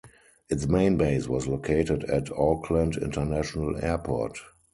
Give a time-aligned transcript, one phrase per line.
[0.49, 4.35] Its main base was located at Auckland International Airport.